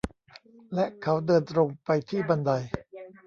[0.73, 2.51] และเขาเดินตรงไปที่บันได